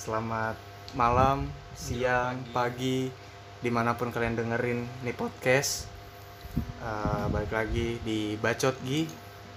[0.00, 0.56] selamat
[0.96, 1.44] malam,
[1.76, 3.12] siang, pagi,
[3.60, 5.84] di mana pun kalian dengerin nih podcast.
[6.80, 9.04] Eh, balik lagi di Bacot Gi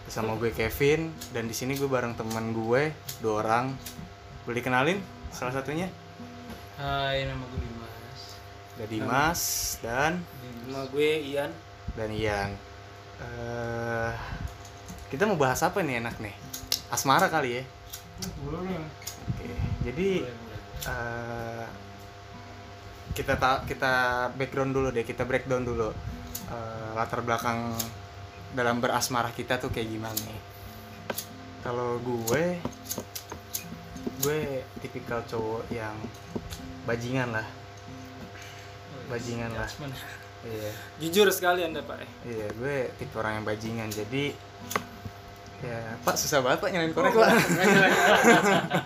[0.04, 2.92] bersama gue Kevin dan di sini gue bareng teman gue
[3.24, 3.72] dua orang.
[4.44, 5.00] Boleh dikenalin
[5.32, 5.88] salah satunya?
[6.76, 8.20] Hai, nama gue Dimas.
[8.76, 9.42] Ada Dimas
[9.80, 10.12] dan
[10.68, 11.52] Nama gue Ian.
[11.96, 12.52] dan Ian.
[13.24, 14.12] Eh,
[15.08, 16.36] kita mau bahas apa nih enak nih?
[16.92, 17.64] Asmara kali ya.
[19.24, 19.48] Oke,
[19.84, 20.10] jadi
[20.88, 21.66] eh,
[23.14, 23.94] kita ta kita
[24.34, 25.94] background dulu deh, kita breakdown dulu
[26.54, 27.72] Eh, latar belakang
[28.54, 30.42] dalam berasmara kita tuh kayak gimana nih.
[31.66, 32.60] Kalau gue,
[34.22, 34.40] gue
[34.84, 35.96] tipikal cowok yang
[36.84, 37.48] bajingan lah,
[39.08, 39.70] bajingan lah.
[40.44, 42.28] Iya, Jujur sekali Anda, Pak.
[42.28, 43.88] iya, gue tipe orang yang bajingan.
[43.90, 44.36] Jadi
[45.64, 47.30] ya Pak susah banget Pak nyalain korek Pak.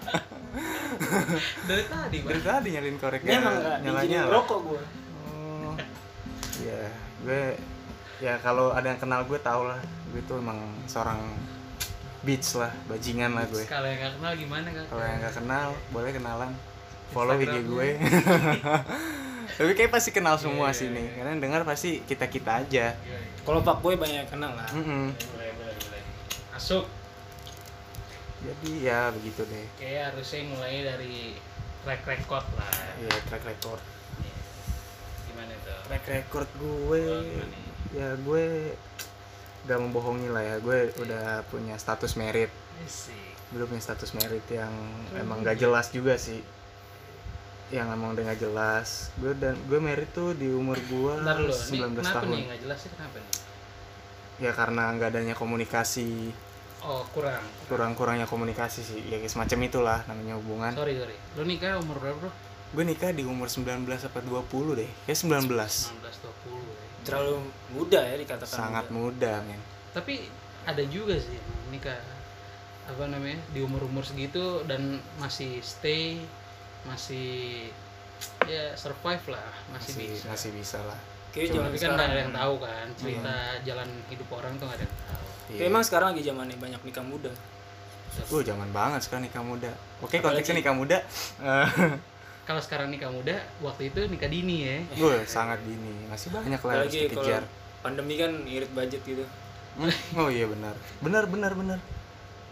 [1.63, 4.31] Dari tadi, Dari tadi nyalain korek Ini emang enggak nyala diizinin nyala.
[4.33, 4.81] rokok gue.
[5.27, 5.73] Oh,
[6.59, 6.81] ya
[7.19, 7.41] gue
[8.17, 11.21] ya kalau ada yang kenal gue tau lah gue tuh emang seorang
[12.19, 14.85] beach lah bajingan lah gue Kalau yang gak kenal gimana, Kak?
[14.87, 16.51] kalau yang nggak kenal boleh kenalan
[17.07, 17.69] follow IG Instagramnya.
[17.69, 17.87] gue
[19.57, 21.13] tapi kayak pasti kenal semua Iya, sih nih iya.
[21.15, 22.93] karena yang dengar pasti kita kita aja
[23.41, 24.67] Kalau Pak Boy banyak yang kenal lah.
[24.69, 25.07] Mm-mm.
[25.31, 26.01] Boleh, boleh, boleh.
[26.51, 26.83] Masuk.
[28.43, 29.67] Jadi ya begitu deh.
[29.81, 31.15] Kayak harusnya mulai dari
[31.81, 32.73] track record lah.
[33.01, 33.81] ya track record.
[35.25, 35.79] Gimana tuh?
[35.89, 37.23] track record gue Oh,
[37.95, 38.45] ya gue
[39.65, 40.55] gak membohongi lah ya.
[40.61, 42.53] Gue udah punya status merit.
[43.49, 44.71] Belum punya status merit yang
[45.17, 46.43] emang gak jelas juga sih.
[47.73, 49.09] Yang emang udah gak jelas.
[49.17, 52.35] Gue dan gue merit tuh di umur gue Bentar ini 19 kenapa tahun.
[52.37, 53.47] Nih nggak jelas sih kenapa nih?
[54.37, 56.29] ya karena nggak adanya komunikasi
[56.87, 57.43] Oh, kurang.
[57.67, 61.19] kurang kurangnya komunikasi sih ya kayak semacam itulah namanya hubungan Sorry, sorry.
[61.35, 62.31] Lu nikah umur berapa, Bro?
[62.67, 66.87] gue nikah di umur 19 apa 20 deh kayak 19 19 20 ya.
[67.07, 67.35] Terlalu
[67.71, 68.51] muda ya dikatakan.
[68.51, 69.39] sangat muda.
[69.39, 69.61] muda men
[69.95, 70.27] Tapi
[70.67, 71.39] ada juga sih
[71.71, 71.95] nikah
[72.87, 76.23] apa namanya di umur-umur segitu dan masih stay
[76.87, 77.67] masih
[78.47, 80.99] ya survive lah masih, masih bisa masih bisa lah
[81.35, 83.35] Kayak Cuma zaman tapi kan nggak ada yang tahu kan cerita
[83.67, 85.57] jalan hidup orang tuh nggak ada yang tahu Iya.
[85.63, 87.31] Kayak emang sekarang lagi zamannya banyak nikah muda.
[88.27, 89.71] Gue zaman banget sekarang nikah muda.
[90.01, 90.97] Oke, konteksnya nikah muda.
[91.39, 91.67] eh,
[92.47, 96.07] kalau sekarang nikah muda waktu itu nikah dini ya gue sangat dini.
[96.07, 97.43] Masih banyak lah harus kalau dikejar.
[97.83, 99.23] pandemi kan irit budget gitu.
[99.77, 100.73] Hmm, Oh iya benar.
[101.03, 101.79] Benar benar benar.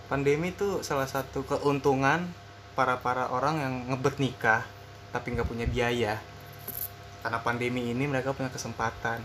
[0.05, 2.27] Pandemi itu salah satu keuntungan
[2.77, 4.61] para para orang yang ngebet nikah
[5.09, 6.19] tapi nggak punya biaya.
[7.23, 9.23] Karena pandemi ini mereka punya kesempatan.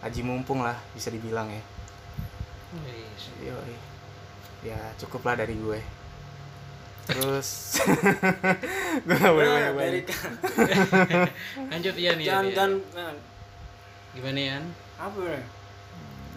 [0.00, 1.60] Aji mumpung lah bisa dibilang ya.
[2.76, 3.22] Wis.
[3.40, 3.76] Yoi.
[4.60, 5.80] Ya cukup lah dari gue.
[7.08, 7.80] Terus
[9.08, 11.32] gue gak boleh Nah, banyak dari banyak.
[11.72, 13.16] lanjut iya nih jangan jangan
[14.12, 14.64] gimana Yan
[15.00, 15.42] apa ya?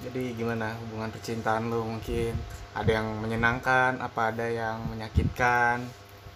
[0.08, 2.34] Jadi gimana hubungan percintaan lu mungkin
[2.72, 5.84] ada yang menyenangkan, apa ada yang menyakitkan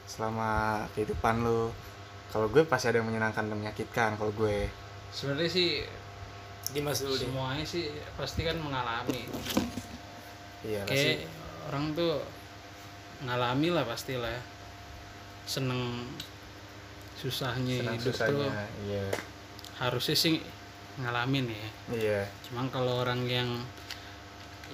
[0.06, 1.72] selama kehidupan lu?
[2.30, 4.68] Kalau gue pasti ada yang menyenangkan dan menyakitkan kalau gue.
[5.16, 5.70] sebenarnya sih
[6.76, 7.24] Dimas dulu deh.
[7.24, 7.88] semuanya sih
[8.20, 9.24] pasti kan mengalami
[10.66, 11.18] Iya kayak sih.
[11.66, 12.26] orang tuh
[13.22, 14.38] ngalami lah pastilah
[15.46, 16.04] seneng
[17.16, 18.66] susahnya Senang hidup tuh susahnya.
[18.84, 19.06] Iya.
[19.78, 20.34] harusnya sih
[20.98, 22.22] ngalamin ya Iya.
[22.46, 23.50] cuman kalau orang yang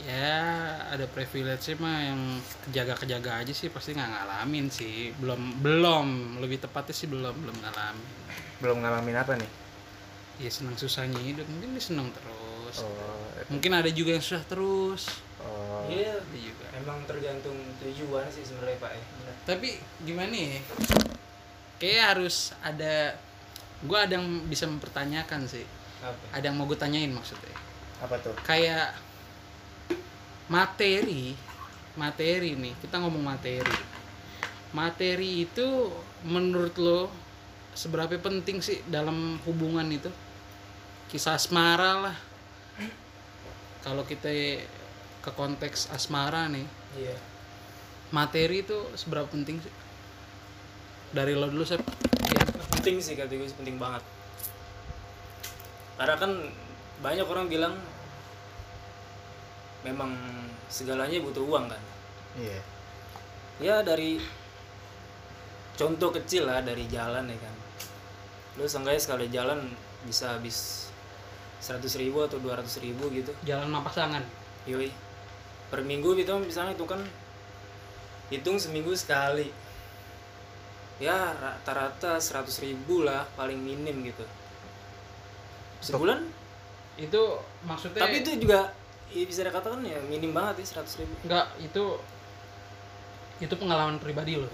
[0.01, 0.41] ya
[0.88, 2.22] ada privilege sih mah yang
[2.63, 6.07] kejaga-kejaga aja sih pasti nggak ngalamin sih belum belum
[6.40, 8.09] lebih tepatnya sih belum belum ngalamin
[8.57, 9.50] Belum ngalamin apa nih?
[10.38, 12.40] ya senang susahnya hidup mungkin dia senang terus
[12.72, 12.88] Oh,
[13.51, 15.03] mungkin ada juga yang susah terus
[15.72, 15.88] oh.
[15.88, 16.20] Iya.
[16.36, 19.04] juga Emang tergantung tujuan sih sebenarnya Pak ya.
[19.48, 20.59] Tapi gimana ya
[21.82, 23.18] kayak harus ada
[23.81, 25.66] gue ada yang bisa mempertanyakan sih
[26.06, 26.38] Apa?
[26.38, 27.50] ada yang mau gue tanyain maksudnya
[27.98, 28.38] Apa tuh?
[28.46, 28.94] kayak
[30.46, 31.34] materi
[31.98, 33.74] materi nih kita ngomong materi
[34.78, 35.90] materi itu
[36.22, 37.10] menurut lo
[37.74, 40.13] seberapa penting sih dalam hubungan itu
[41.10, 42.18] kisah asmara lah
[43.81, 44.30] kalau kita
[45.21, 46.65] ke konteks asmara nih.
[46.97, 47.15] Iya.
[48.12, 49.71] materi itu seberapa penting sih?
[51.15, 51.79] Dari lo dulu Sep.
[52.27, 52.44] Ya.
[52.75, 54.03] penting sih kata gue penting banget.
[55.95, 56.31] Karena kan
[57.00, 57.73] banyak orang bilang
[59.88, 60.12] memang
[60.68, 61.83] segalanya butuh uang kan?
[62.35, 62.59] Iya.
[63.62, 64.18] ya dari
[65.77, 67.56] contoh kecil lah dari jalan ya kan?
[68.59, 69.71] Lu seenggaknya sekali jalan
[70.03, 70.89] bisa habis
[71.62, 73.31] 100 ribu atau 200 ribu gitu.
[73.45, 74.23] Jalan sama pasangan
[74.65, 74.91] yoi
[75.71, 77.00] per minggu gitu misalnya itu kan
[78.27, 79.47] hitung seminggu sekali.
[81.00, 84.21] Ya rata-rata 100 ribu lah paling minim gitu.
[85.81, 86.21] Sebulan?
[86.95, 88.69] Itu maksudnya tapi itu juga
[89.09, 91.13] ya bisa dikatakan ya minim banget ya 100 ribu.
[91.25, 91.83] Enggak itu
[93.41, 94.51] itu pengalaman pribadi lo.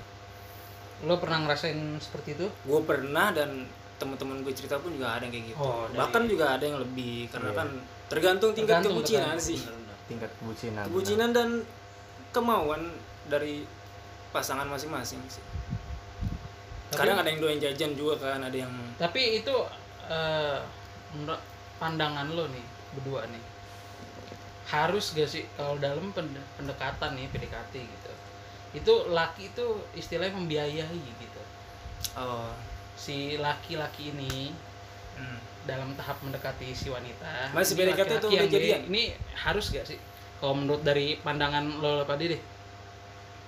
[1.04, 2.48] Lo pernah ngerasain seperti itu?
[2.64, 3.68] Gue pernah dan
[3.98, 5.58] teman-teman gue cerita pun juga ada yang kayak gitu.
[5.60, 7.58] Oh, dari- bahkan juga ada yang lebih karena Iya.
[7.60, 7.68] kan
[8.08, 9.60] tergantung tingkat Tergantung, kebucinan sih
[10.08, 10.88] tingkat kebucinan.
[10.88, 11.50] Kebucinan dan
[12.32, 12.96] kemauan
[13.28, 13.64] dari
[14.32, 15.44] pasangan masing-masing sih.
[16.92, 19.56] Tapi- kadang ada yang doain jajan juga kan ada yang tapi itu
[20.08, 20.60] eh,
[21.12, 21.44] menurut
[21.78, 22.66] pandangan lo nih
[22.96, 23.44] berdua nih
[24.68, 28.12] harus gak sih kalau dalam pende- pendekatan nih PDKT gitu
[28.76, 31.42] itu laki itu istilahnya membiayai gitu.
[32.20, 32.52] Oh.
[33.00, 34.52] Si laki-laki ini
[35.16, 35.40] hmm.
[35.68, 37.52] Dalam tahap mendekati si wanita.
[37.52, 38.80] Masih ini PDKT atau yang udah jadian?
[38.80, 39.04] dia- ini
[39.36, 40.00] harus gak sih?
[40.40, 42.40] Kalau menurut dari pandangan lo pada deh.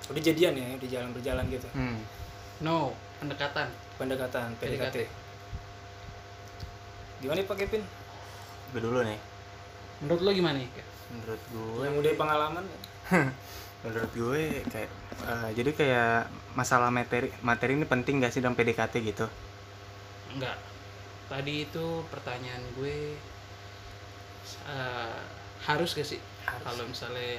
[0.10, 1.70] Udah jadian ya udah jalan berjalan gitu?
[1.72, 2.00] Hmm.
[2.60, 3.72] no pendekatan.
[3.96, 4.98] Pendekatan PDKT, PDKT.
[7.20, 7.84] gimana Pak Kevin?
[8.72, 9.20] Gue dulu nih.
[10.00, 10.70] Menurut lo gimana nih
[11.10, 12.64] menurut gue yang udah pengalaman?
[13.84, 14.90] Menurut gue kayak
[15.24, 16.14] eh, jadi kayak
[16.54, 19.26] masalah materi materi ini penting gak sih dalam PDKT gitu?
[20.30, 20.56] Enggak
[21.30, 23.16] tadi itu pertanyaan gue
[24.68, 25.20] eh,
[25.66, 26.20] harus gak sih?
[26.44, 27.38] Kalau misalnya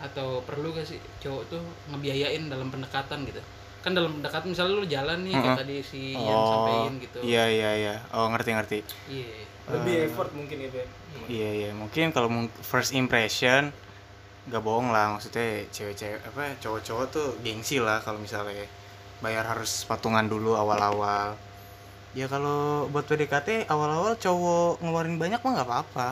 [0.00, 1.62] atau perlu gak sih cowok tuh
[1.92, 3.40] ngebiayain dalam pendekatan gitu?
[3.80, 5.60] Kan dalam pendekatan misalnya lu jalan nih kayak Mm-mm.
[5.60, 7.18] tadi si yang sampein gitu.
[7.24, 7.94] iya iya iya.
[8.12, 8.78] Oh ngerti ngerti.
[9.08, 9.44] Iya.
[9.70, 10.68] Lebih Eh, effort mungkin ya.
[10.72, 10.88] Ben
[11.28, 11.70] iya iya.
[11.72, 12.28] Mungkin kalau
[12.60, 13.72] first impression
[14.48, 15.16] gak bohong lah.
[15.16, 18.64] Maksudnya cewek-cewek apa cowok-cowok tuh gengsi lah kalau misalnya
[19.20, 21.36] bayar harus patungan dulu awal-awal
[22.10, 26.08] ya kalau buat PDKT awal-awal cowok ngeluarin banyak mah nggak apa-apa.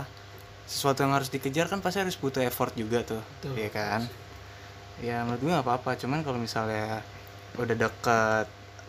[0.68, 3.56] Sesuatu yang harus dikejar kan pasti harus butuh effort juga tuh Betul.
[3.56, 4.00] iya kan?
[5.00, 7.00] Ya menurut gue nggak apa-apa cuman kalau misalnya
[7.56, 8.46] udah deket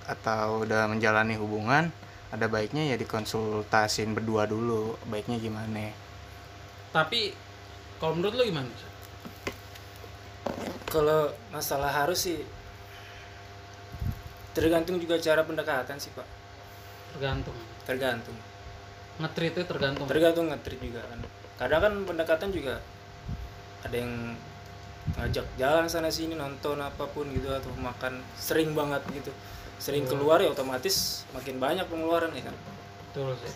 [0.10, 1.88] atau udah menjalani hubungan
[2.30, 5.96] ada baiknya ya dikonsultasin berdua dulu baiknya gimana?
[6.92, 7.32] Tapi
[8.04, 8.70] kalau menurut lo gimana
[10.90, 12.42] kalau masalah harus sih
[14.58, 16.39] tergantung juga cara pendekatan sih Pak
[17.14, 17.58] tergantung.
[17.86, 18.38] Tergantung.
[19.20, 20.08] Ngetritnya tergantung.
[20.08, 21.20] Tergantung ngetrit juga kan.
[21.60, 22.80] Kadang kan pendekatan juga
[23.84, 24.36] ada yang
[25.18, 29.32] ngajak jalan sana sini nonton apa pun gitu atau makan sering banget gitu.
[29.80, 32.56] Sering keluar ya otomatis makin banyak pengeluaran ya kan?
[33.10, 33.52] Betul sih.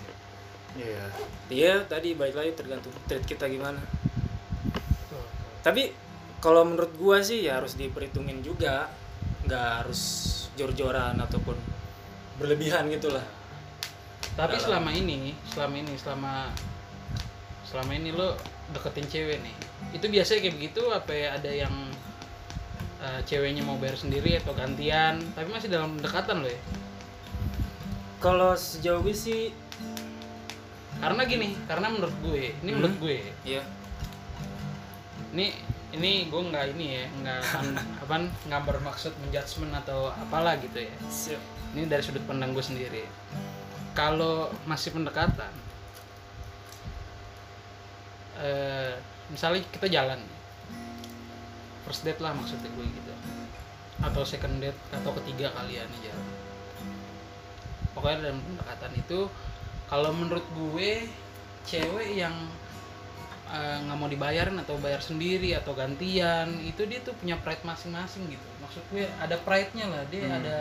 [0.80, 1.06] Iya.
[1.48, 3.80] Dia tadi baik lagi tergantung treat kita gimana.
[4.74, 5.52] Betul, betul.
[5.62, 5.84] tapi
[6.44, 8.92] kalau menurut gua sih ya harus diperhitungin juga.
[9.44, 10.02] Nggak harus
[10.56, 11.56] jor-joran ataupun
[12.40, 13.43] berlebihan gitu lah
[14.34, 16.34] tapi Dalam- selama ini selama ini selama
[17.70, 18.34] selama ini lo
[18.74, 19.56] deketin cewek nih.
[19.94, 21.74] Itu biasanya kayak begitu apa ya ada yang
[23.04, 25.22] eh, ceweknya mau bayar sendiri atau gantian?
[25.38, 26.62] Tapi masih dalam pendekatan lo ya?
[28.18, 29.52] Kalau sejauh gue sih
[31.04, 33.20] karena gini karena menurut gue ini menurut gue.
[33.46, 33.62] Ya
[35.34, 35.54] ini
[35.94, 37.42] ini gue nggak ini ya nggak
[38.08, 38.16] apa
[38.50, 40.94] nggak bermaksud menjudgment atau apalah gitu ya.
[41.06, 41.42] Siap.
[41.78, 43.06] Ini dari sudut pandang gue sendiri
[43.94, 45.54] kalau masih pendekatan
[48.42, 48.98] eh,
[49.30, 50.20] misalnya kita jalan.
[51.84, 53.14] First date lah maksudnya gue gitu.
[54.04, 56.28] Atau second date atau ketiga kalian nih jalan.
[57.94, 59.20] Pokoknya dalam pendekatan itu
[59.88, 61.06] kalau menurut gue
[61.70, 62.34] cewek yang
[63.54, 68.26] eh, nggak mau dibayarin atau bayar sendiri atau gantian itu dia tuh punya pride masing-masing
[68.32, 68.48] gitu.
[68.64, 70.04] Maksud gue ada pride-nya lah.
[70.10, 70.40] Dia Hmm.
[70.42, 70.58] ada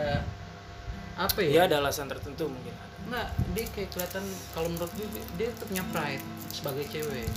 [1.13, 1.49] apa ya?
[1.49, 4.23] Ya ada alasan tertentu mungkin nggak dia kayak kelihatan
[4.55, 7.27] kalau menurut gue dia tuh punya pride sebagai cewek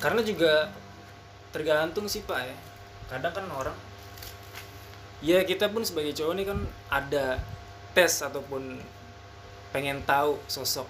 [0.00, 0.72] karena juga
[1.50, 2.56] tergantung sih pak ya
[3.10, 3.76] kadang kan orang
[5.20, 7.26] ya kita pun sebagai cowok nih kan ada
[7.92, 8.80] tes ataupun
[9.74, 10.86] pengen tahu sosok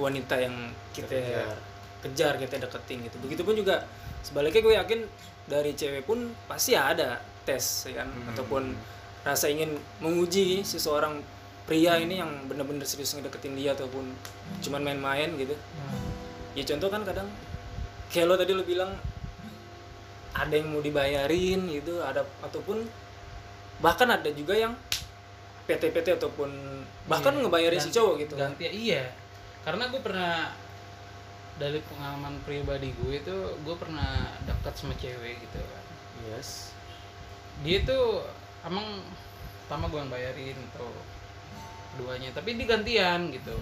[0.00, 1.56] wanita yang kita Kejar.
[2.02, 3.84] kejar kita deketin gitu begitupun juga
[4.24, 5.00] sebaliknya gue yakin
[5.46, 8.30] dari cewek pun pasti ada tes ya kan Hmm.
[8.34, 8.62] ataupun
[9.22, 11.22] rasa ingin menguji seseorang
[11.62, 14.02] pria ini yang benar-benar serius ngedeketin dia ataupun
[14.60, 15.54] cuman main-main gitu.
[16.52, 17.28] Ya contoh kan kadang
[18.08, 18.92] kayak lo tadi lo bilang
[20.32, 22.82] ada yang mau dibayarin gitu ada ataupun
[23.78, 24.72] bahkan ada juga yang
[25.62, 26.50] PT-PT ataupun
[27.06, 28.34] bahkan Iya, ngebayarin si ganti- cowok gitu.
[28.34, 29.14] ganti iya.
[29.62, 30.50] Karena gue pernah
[31.54, 35.84] dari pengalaman pribadi gue itu gue pernah dekat sama cewek gitu kan.
[36.26, 36.74] Yes.
[37.62, 38.26] Dia tuh
[38.62, 39.02] emang
[39.64, 40.88] pertama gue yang bayarin atau
[41.94, 43.56] keduanya tapi digantian gitu.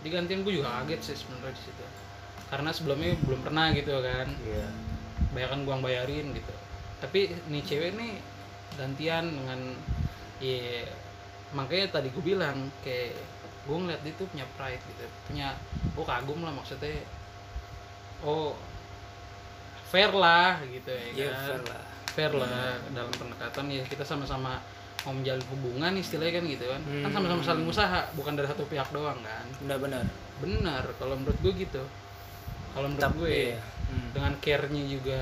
[0.00, 1.84] Digantian gue juga kaget sih sebenarnya di situ.
[2.50, 4.28] Karena sebelumnya belum pernah gitu kan.
[4.42, 4.68] Iya.
[5.36, 6.54] Bayarkan gue yang bayarin gitu.
[7.00, 8.12] Tapi nih cewek nih
[8.78, 9.60] gantian dengan
[10.40, 10.86] ya
[11.52, 13.18] makanya tadi gue bilang kayak
[13.68, 15.04] gue ngeliat dia tuh punya pride gitu.
[15.28, 15.52] Punya
[15.96, 17.04] gue kagum lah maksudnya.
[18.24, 18.52] Oh
[19.90, 21.44] fair lah gitu ya Iya, kan.
[21.44, 21.82] fair lah.
[22.10, 22.50] Fair lah
[22.90, 24.58] dalam pendekatan ya kita sama-sama
[25.00, 28.90] mau menjalin hubungan istilahnya kan gitu kan kan sama-sama saling usaha bukan dari satu pihak
[28.90, 30.04] doang kan Benar-benar.
[30.40, 31.82] benar kalau menurut gue gitu
[32.76, 33.60] kalau menurut Tapi gue iya.
[33.90, 34.08] Hmm.
[34.14, 35.20] dengan care-nya juga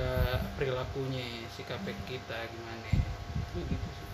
[0.58, 4.06] perilakunya sikapnya kita gimana itu gitu sih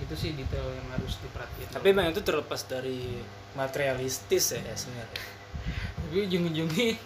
[0.00, 3.20] itu sih detail yang harus diperhatiin Tapi emang itu terlepas dari
[3.52, 5.20] materialistis ya sebenarnya.
[6.00, 6.96] tapi ujung-ujungnya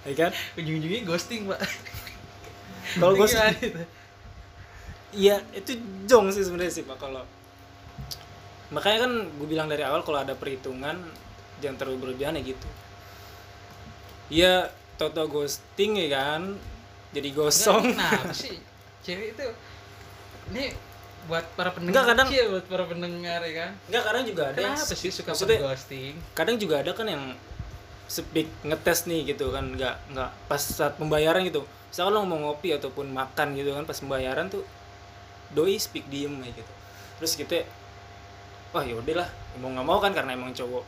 [0.00, 0.32] Ya kan?
[0.58, 1.60] ujung-ujungnya ghosting pak
[2.96, 3.99] Kalau itu?
[5.10, 5.74] Iya, itu
[6.04, 7.26] jong sih sebenarnya sih Pak kalau
[8.70, 10.94] makanya kan gue bilang dari awal kalau ada perhitungan
[11.58, 12.68] jangan terlalu berlebihan ya gitu.
[14.30, 14.54] Iya,
[14.94, 16.54] toto ghosting ya kan,
[17.10, 17.82] jadi gosong.
[17.90, 18.56] Enggak, kenapa sih
[19.02, 19.46] cewek itu
[20.48, 20.70] ini
[21.26, 24.58] buat para pendengar Enggak, kadang- Iya, buat para pendengar ya kan Enggak, kadang juga ada
[24.58, 27.24] yang kenapa sih suka maksudnya ghosting kadang juga ada kan yang
[28.06, 32.72] speak ngetes nih gitu kan nggak nggak pas saat pembayaran gitu misalkan lo mau ngopi
[32.72, 34.64] ataupun makan gitu kan pas pembayaran tuh
[35.50, 36.72] doi speak diem kayak gitu
[37.18, 37.66] terus kita
[38.70, 39.28] wah yaudah lah
[39.58, 40.84] mau nggak mau kan karena emang cowok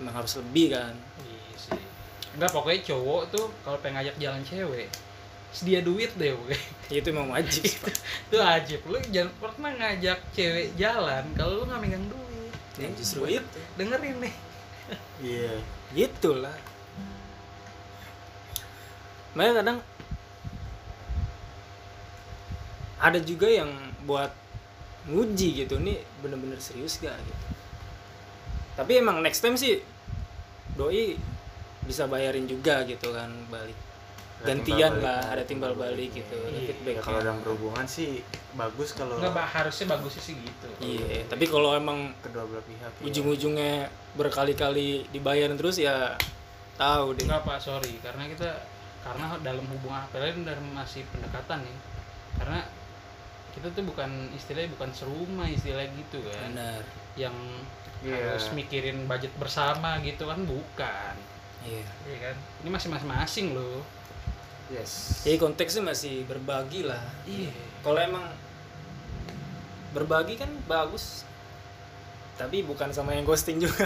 [0.00, 1.82] emang harus lebih kan Iya sih.
[2.30, 4.88] Enggak pokoknya cowok tuh kalau pengen ngajak jalan cewek
[5.50, 11.26] sedia duit deh ya itu emang wajib itu ajib lu jangan pernah ngajak cewek jalan
[11.34, 12.54] kalau lu nggak megang duit.
[12.78, 14.34] ya, justru buat- itu Dengerin nih.
[15.20, 15.52] Iya.
[15.90, 16.54] gitulah
[19.34, 19.78] makanya kadang
[23.00, 23.70] ada juga yang
[24.04, 24.30] buat
[25.06, 27.46] nguji gitu nih bener-bener serius gak gitu
[28.76, 29.80] tapi emang next time sih
[30.72, 31.16] doi
[31.82, 33.76] bisa bayarin juga gitu kan balik
[34.40, 35.32] Ada gantian lah balik.
[35.32, 36.66] ada timbal balik gitu ada Iya.
[36.66, 40.68] feedback Ya, kalau dalam berhubungan sih bagus kalau Enggak bah, harusnya bagusnya sih gitu.
[40.78, 42.88] iya tapi kalau emang kedua belah pihak.
[42.90, 43.02] ya.
[43.02, 46.16] ujung-ujungnya berkali-kali dibayarin terus ya
[46.76, 48.48] tahu deh Enggak Pak, sorry karena kita
[49.00, 51.76] karena dalam hubungan apalagi dalam masih pendekatan nih.
[52.36, 52.60] Karena
[53.50, 56.54] kita tuh bukan istilahnya bukan serumah istilah gitu kan.
[56.54, 56.82] benar
[57.18, 57.36] Yang
[58.00, 58.32] Iya.
[58.32, 61.14] harus mikirin budget bersama gitu kan bukan.
[61.60, 62.36] iya Iya kan?
[62.64, 63.84] Ini masih masing-masing loh.
[64.72, 65.20] Yes.
[65.26, 67.04] Jadi konteksnya masih berbagi lah.
[67.28, 67.52] Iya.
[67.84, 68.24] Kalau emang
[69.92, 71.28] berbagi kan bagus.
[72.40, 73.84] Tapi bukan sama yang ghosting juga.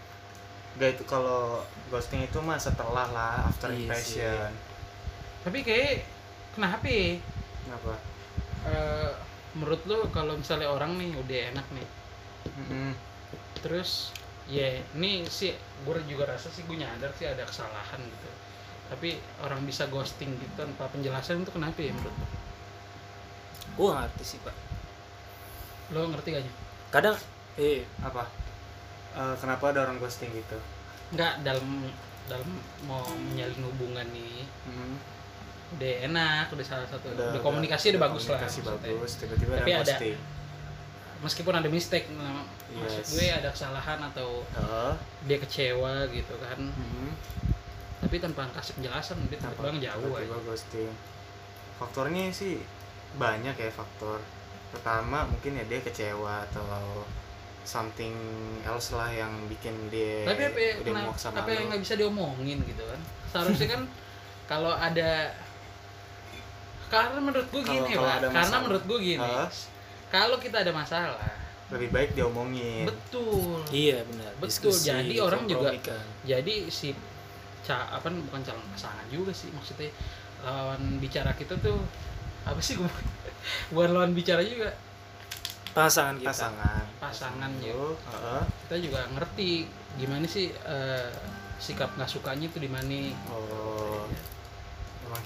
[0.80, 1.60] Gak itu kalau
[1.92, 4.48] ghosting itu mah setelah lah after Iya impression.
[5.44, 6.08] Tapi kayak
[6.56, 7.20] kenapa ya?
[7.68, 7.92] Kenapa?
[8.66, 9.12] Eh,
[9.54, 11.88] menurut lo kalau misalnya orang nih udah enak nih
[12.46, 12.90] Mm-mm.
[13.62, 14.10] terus
[14.46, 18.28] ya ini sih gue juga rasa sih gue nyadar sih ada kesalahan gitu
[18.86, 22.26] tapi orang bisa ghosting gitu tanpa penjelasan itu kenapa ya menurut lo?
[23.76, 24.56] Nggak ngerti sih, Pak.
[25.90, 26.54] lo ngerti gak sih?
[26.90, 27.16] Kadang
[27.58, 28.24] eh Apa?
[29.16, 30.58] Eh, kenapa ada orang ghosting gitu?
[31.14, 31.86] nggak dalam
[32.26, 32.50] dalam
[32.90, 34.94] mau menjalin hubungan nih Mm.
[35.68, 38.86] Udah enak udah salah satu udah, komunikasi udah, bagus lah komunikasi maksudnya.
[38.92, 40.18] bagus tiba-tiba Tapi ada ada- ghosting
[41.16, 43.08] meskipun ada mistake nah, maksud Yes.
[43.10, 44.94] gue ada kesalahan atau oh.
[45.24, 47.08] dia kecewa gitu kan Mhm.
[47.98, 49.58] tapi tanpa kasih penjelasan dia Kenapa?
[49.58, 50.90] terbang jauh tiba-tiba ghosting
[51.74, 52.62] faktornya sih
[53.16, 54.20] banyak ya faktor
[54.68, 57.02] pertama mungkin ya dia kecewa atau
[57.64, 58.14] something
[58.62, 61.94] else lah yang bikin dia tapi apa ya, udah kenapa- sama apa yang nggak bisa
[61.96, 63.82] diomongin gitu kan seharusnya kan
[64.52, 65.34] kalau ada
[66.86, 68.06] karena menurut gue gini Pak.
[68.16, 68.60] ada karena masalah.
[68.62, 69.30] menurut gue gini
[70.06, 71.18] kalau kita ada masalah
[71.66, 72.86] lebih baik diomongin.
[72.86, 73.58] betul.
[73.68, 74.30] Iya benar.
[74.38, 75.74] Betul, Diskusi, jadi orang juga-
[76.22, 76.94] jadi si
[77.66, 79.90] ca apa bukan calon pasangan juga sih maksudnya
[80.46, 81.82] lawan bicara kita tuh
[82.46, 82.86] apa sih gue
[83.74, 84.70] bukan lawan bicara juga.
[85.74, 86.30] Pasangan kita.
[86.30, 86.82] pasangan.
[86.96, 88.42] Pasangan ya Lo, heeh.
[88.62, 89.66] kita juga ngerti
[89.98, 91.10] gimana sih eh,
[91.58, 93.10] sikap nggak sukanya itu di mana.
[93.26, 93.65] Oh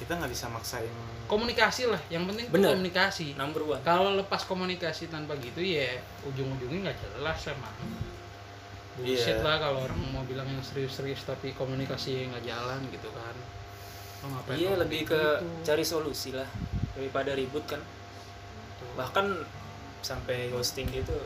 [0.00, 0.88] kita nggak bisa maksain
[1.26, 2.72] komunikasi lah yang penting Bener.
[2.72, 3.82] komunikasi Number one.
[3.82, 7.76] kalau lepas komunikasi tanpa gitu ya ujung-ujungnya nggak jelas emang
[8.96, 9.44] bullshit Iya.
[9.44, 13.36] lah kalau orang mau bilang yang serius-serius tapi komunikasi nggak jalan gitu kan
[14.22, 15.64] ngapain Iya lebih ke gitu?
[15.64, 16.44] cari solusi lah
[16.92, 17.80] daripada ribut kan.
[18.76, 18.92] Tuh.
[18.92, 19.26] Bahkan
[20.00, 21.16] sampai ghosting gitu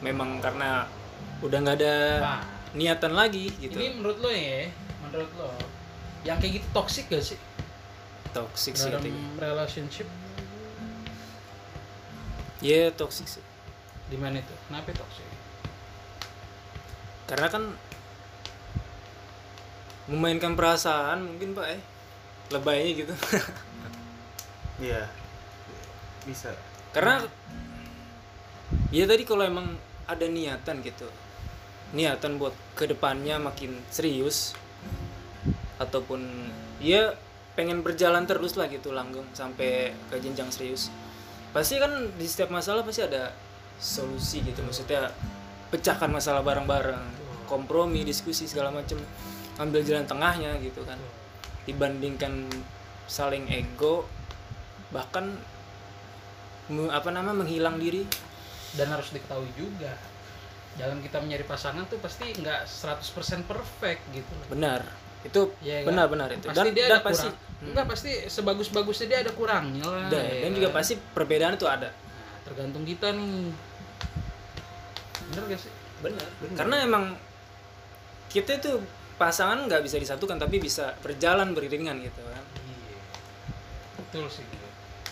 [0.00, 0.84] memang karena
[1.40, 2.40] udah nggak ada Nah,
[2.72, 3.72] niatan lagi gitu.
[3.72, 4.68] ini menurut lo ya
[5.00, 5.48] menurut lo
[6.22, 7.38] yang kayak gitu toxic gak sih?
[8.32, 10.06] Toxic sih dalam relationship?
[12.62, 13.44] Iya toxic sih.
[14.12, 14.54] di mana itu?
[14.68, 15.26] Kenapa toxic?
[17.24, 17.64] Karena kan
[20.12, 21.82] memainkan perasaan mungkin pak eh.
[22.52, 23.14] Lebaynya gitu.
[24.84, 25.08] iya.
[26.28, 26.52] Bisa.
[26.92, 27.24] Karena
[28.92, 29.72] ya tadi kalau emang
[30.04, 31.08] ada niatan gitu
[31.92, 34.56] niatan buat ke depannya makin serius
[35.82, 36.22] ataupun
[36.78, 37.12] ya
[37.58, 40.88] pengen berjalan terus lah gitu langgeng sampai ke jenjang serius.
[41.52, 43.34] Pasti kan di setiap masalah pasti ada
[43.76, 45.10] solusi gitu maksudnya
[45.68, 47.02] pecahkan masalah bareng-bareng
[47.50, 48.96] kompromi diskusi segala macem
[49.60, 50.96] ambil jalan tengahnya gitu kan.
[51.68, 52.48] Dibandingkan
[53.04, 54.08] saling ego
[54.94, 55.36] bahkan
[56.70, 58.06] apa nama menghilang diri.
[58.72, 59.92] Dan harus diketahui juga
[60.80, 64.80] dalam kita mencari pasangan tuh pasti nggak 100% perfect gitu benar
[65.22, 65.86] itu Iya kan?
[65.94, 66.46] benar-benar itu.
[66.50, 67.62] Pasti dan, dia dan ada pasti kurang.
[67.62, 70.06] enggak pasti sebagus-bagusnya dia ada kurangnya lah.
[70.10, 70.76] Dan, ya dan juga kan?
[70.78, 71.88] pasti perbedaan itu ada.
[71.90, 73.54] Nah, tergantung kita nih.
[75.30, 75.72] Bener gak sih?
[76.02, 76.26] Benar
[76.58, 77.04] karena emang
[78.26, 78.82] kita itu
[79.14, 82.42] pasangan nggak bisa disatukan tapi bisa berjalan beriringan gitu kan.
[82.66, 82.98] Iya.
[84.02, 84.42] Betul sih.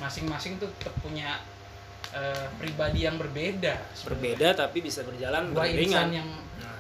[0.03, 0.67] Masing-masing tuh
[0.99, 1.39] punya
[2.11, 4.09] eh, pribadi yang berbeda sebenarnya.
[4.11, 6.11] berbeda tapi bisa berjalan dua beriringan.
[6.11, 6.80] insan yang Nah,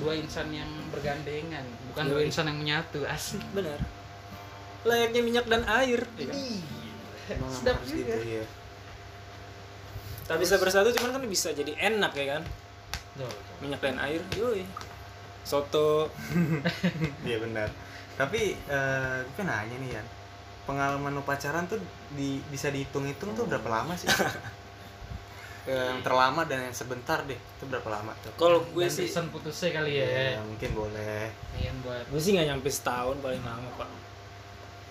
[0.00, 3.42] dua insan yang bergandengan bukan dua insan yang menyatu asik.
[3.52, 3.76] Benar.
[4.88, 6.00] Layaknya minyak dan air.
[6.16, 6.34] Ya?
[7.32, 8.18] Emang sedap juga.
[8.18, 8.44] gitu, iya.
[10.26, 12.42] tak bisa bersatu cuman kan bisa jadi enak ya kan?
[13.62, 14.66] Minyak dan air yoi.
[15.42, 16.10] Soto.
[17.28, 17.68] Iya benar.
[18.18, 20.02] Tapi eh gue kan nanya nih ya,
[20.66, 21.78] pengalaman lu pacaran tuh
[22.14, 24.10] di, bisa dihitung-hitung tuh berapa lama sih?
[25.62, 28.34] yang terlama dan yang sebentar deh, itu berapa lama tuh?
[28.34, 30.06] kalau gue Dan sih pesan putusnya kali ya?
[30.06, 31.30] Ya, mungkin boleh.
[31.54, 33.90] Kalian buat gue sih nggak nyampe setahun paling lama pak.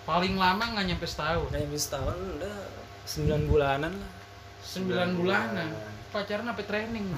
[0.02, 1.44] Paling lama nggak nyampe setahun?
[1.52, 2.56] Nggak nyampe setahun udah
[3.04, 4.12] sembilan bulanan lah.
[4.62, 5.68] Sembilan bulanan?
[5.70, 6.10] bulan.
[6.12, 7.06] pacaran apa training?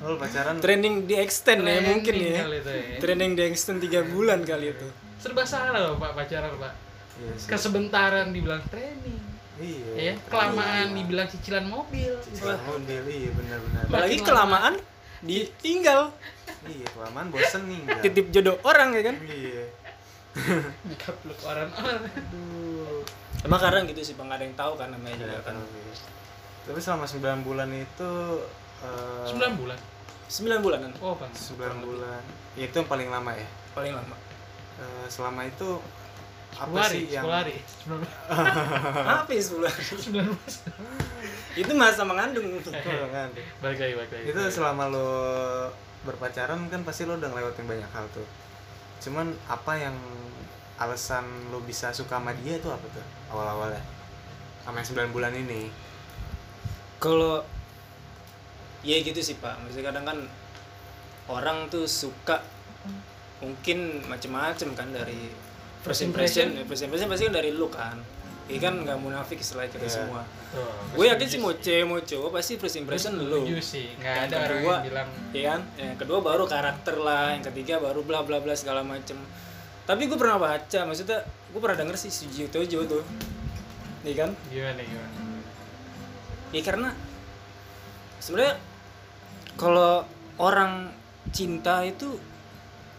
[0.00, 0.56] Oh, pacaran.
[0.64, 2.40] Trending di extend ya mungkin Training ya.
[2.40, 2.96] kali itu ya.
[3.04, 4.88] trending di extend tiga bulan kali itu.
[5.20, 6.72] Serba salah loh pak pacaran pak.
[7.20, 7.48] Iya sih.
[7.52, 9.20] kesebentaran dibilang training
[9.60, 9.92] Iya.
[9.94, 13.82] ya kelamaan dibilang cicilan mobil Cicilan mobil, iya benar-benar.
[13.84, 14.74] apalagi Makin kelamaan
[15.20, 16.00] ditinggal
[16.62, 17.80] Iya, kelamaan bosen nih.
[18.00, 19.64] titip jodoh orang ya kan Iya.
[20.86, 22.00] ngepluk orang-orang
[23.40, 25.94] emang kadang gitu sih bang nggak ada yang tahu kan namanya juga Iya, kan iya.
[26.62, 28.10] Tapi selama 9 bulan itu
[28.80, 29.78] eh, sembilan bulan
[30.26, 32.22] sembilan bulanan oh bang 9 bulan.
[32.54, 33.48] Ya, itu yang paling lama ya.
[33.70, 34.16] paling lama
[34.78, 35.76] Eh, selama itu
[36.50, 37.54] apa sepuluh hari sih yang sepuluh hari.
[37.62, 38.00] Sembilan
[39.06, 40.54] apa ya sembilan bulan
[41.50, 42.70] itu masa mengandung Itu
[43.14, 43.28] kan.
[43.62, 44.26] balik lagi balik lagi.
[44.30, 45.10] Itu selama lo
[46.06, 48.26] berpacaran kan pasti lo udah ngelewatin banyak hal tuh.
[49.02, 49.96] Cuman apa yang
[50.80, 53.82] alasan lo bisa suka sama dia itu apa tuh awal-awalnya?
[54.64, 55.68] Sama yang 9 bulan ini.
[57.00, 57.42] Kalau
[58.86, 59.58] ya gitu sih pak.
[59.60, 60.18] Maksudnya kadang kan
[61.28, 62.40] orang tuh suka
[63.40, 65.32] mungkin macem-macem kan dari
[65.80, 66.46] first impression.
[66.52, 67.96] ya, first impression pasti kan dari lu kan.
[68.50, 69.94] Ini kan nggak munafik istilahnya kita Iya.
[70.02, 70.22] semua.
[70.50, 70.66] Tuh,
[70.98, 73.46] gue yakin sih mau cewek mau cowok pasti first impression lu.
[73.62, 73.94] sih.
[73.94, 75.60] Nggak ada orang kedua, yang bilang ya kan?
[75.78, 79.14] Yang kedua baru karakter lah yang ketiga baru bla bla bla segala macem.
[79.86, 83.02] Tapi gue pernah baca maksudnya gue pernah denger sih Sujiyo Tojo tuh
[84.02, 84.30] iya kan?
[84.46, 85.10] Gimana gimana?
[86.50, 86.90] Ya karena
[88.18, 88.54] sebenarnya
[89.54, 90.02] kalau
[90.38, 90.90] orang
[91.30, 92.18] cinta itu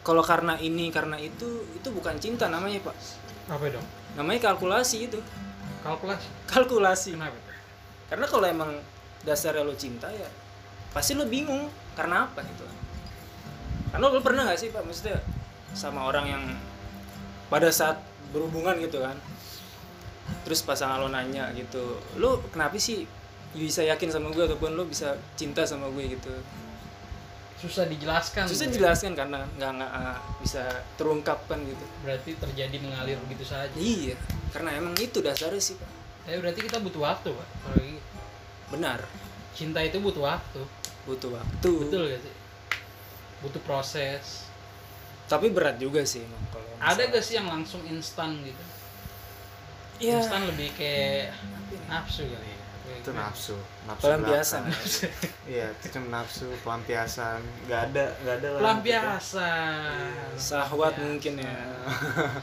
[0.02, 2.96] kalau karena ini karena itu itu bukan cinta namanya pak.
[3.50, 3.86] Apa dong?
[4.18, 5.20] Namanya kalkulasi itu.
[5.86, 6.28] Kalkulasi?
[6.50, 7.12] Kalkulasi.
[7.18, 7.40] Kenapa
[8.12, 8.72] karena kalau emang
[9.24, 10.28] dasarnya lo cinta ya
[10.92, 12.66] pasti lo bingung karena apa gitu.
[13.94, 14.84] Karena lo pernah nggak sih pak?
[14.84, 15.22] Maksudnya
[15.72, 16.44] sama orang yang
[17.48, 18.00] pada saat
[18.32, 19.16] berhubungan gitu kan
[20.48, 23.04] terus pasangan lo nanya gitu lo kenapa sih
[23.52, 26.32] bisa yakin sama gue ataupun lo bisa cinta sama gue gitu
[27.62, 28.82] susah dijelaskan susah tuh.
[28.82, 30.66] jelaskan karena nggak nggak ah, bisa
[30.98, 31.86] terungkapkan gitu.
[32.02, 33.70] Berarti terjadi mengalir begitu saja.
[33.78, 34.18] Iya
[34.52, 35.92] karena emang itu dasarnya sih pak.
[36.26, 38.02] Tapi berarti kita butuh waktu pak kalau gitu.
[38.74, 39.00] benar.
[39.54, 40.62] Cinta itu butuh waktu.
[41.06, 41.70] Butuh waktu.
[41.86, 42.36] Betul gak sih?
[43.46, 44.50] Butuh proses.
[45.30, 48.64] Tapi berat juga sih emang kalau ada gak sih yang langsung instan gitu?
[50.02, 50.18] Iya.
[50.18, 51.38] instan lebih kayak
[51.86, 52.61] nafsu kali ya
[52.94, 54.64] itu nafsu nafsu Pelampiasan.
[55.54, 57.40] iya itu cuma nafsu pelampiasan.
[57.66, 58.60] Nggak ada nggak ada lah.
[58.60, 60.10] Pelampiasan.
[60.36, 61.56] Sahwat mungkin ya.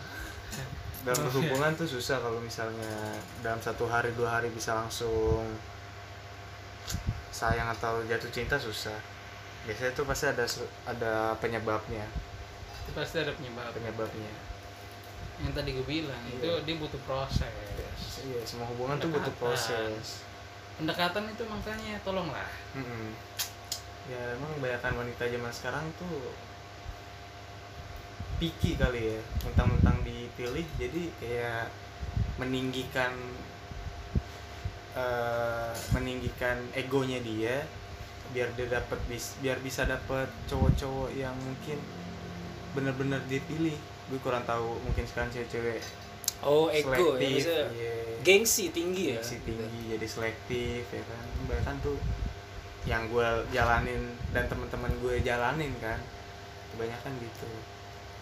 [1.07, 5.47] Dalam berhubungan tuh susah kalau misalnya dalam satu hari dua hari bisa langsung
[7.31, 8.99] sayang atau jatuh cinta susah.
[9.65, 10.45] Biasanya tuh pasti ada
[10.85, 12.05] ada penyebabnya.
[12.85, 14.33] Itu pasti ada penyebab penyebabnya.
[15.39, 16.35] Yang tadi gue bilang Iya.
[16.35, 17.47] itu dia butuh proses.
[18.27, 19.39] Iya semua hubungan tuh butuh Pendekatan.
[19.39, 20.27] proses
[20.79, 23.11] pendekatan itu makanya tolonglah Mm-mm.
[24.07, 26.33] ya emang kebanyakan wanita zaman sekarang tuh
[28.39, 31.67] picky kali ya mentang-mentang dipilih jadi kayak
[32.39, 33.11] meninggikan
[34.95, 37.67] eh, meninggikan egonya dia
[38.31, 41.83] biar dia dapat bis biar bisa dapat cowok-cowok yang mungkin
[42.77, 43.75] bener-bener dipilih
[44.09, 45.83] gue kurang tahu mungkin sekarang cewek-cewek
[46.47, 47.95] oh ego ya selektif, maksudnya iya.
[48.23, 49.19] gengsi tinggi ya.
[49.19, 51.25] Gengsi tinggi jadi selektif ya kan.
[51.51, 51.99] Bahkan tuh
[52.87, 55.99] yang gue jalanin dan teman-teman gue jalanin kan
[56.75, 57.51] kebanyakan gitu.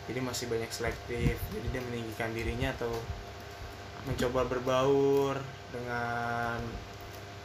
[0.07, 2.93] Jadi masih banyak selektif jadi dia meninggikan dirinya atau
[4.07, 5.35] mencoba berbaur
[5.75, 6.63] dengan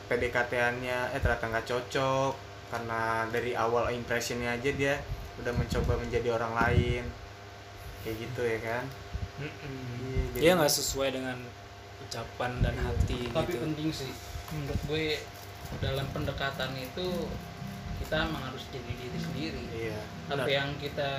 [0.07, 2.33] PDKT-annya eh ternyata nggak cocok.
[2.71, 4.95] Karena dari awal impressionnya aja dia
[5.43, 7.03] udah mencoba menjadi orang lain.
[8.01, 8.85] Kayak gitu ya kan
[9.47, 11.37] Iya, dia nggak sesuai dengan
[12.07, 13.63] ucapan dan hati tapi gitu.
[13.65, 14.11] penting sih.
[14.51, 15.05] Menurut gue
[15.79, 17.07] dalam pendekatan itu
[18.03, 19.63] kita emang harus jadi diri sendiri.
[19.71, 20.01] Iya
[20.31, 20.55] apa Benar.
[20.63, 21.11] yang kita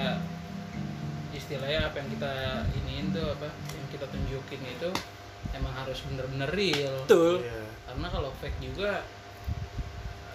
[1.36, 2.32] istilahnya apa yang kita
[2.80, 4.90] iniin tuh apa yang kita tunjukin itu
[5.52, 6.96] emang harus bener-bener real.
[7.04, 7.44] Betul.
[7.44, 7.64] Iya.
[7.88, 9.04] Karena kalau fake juga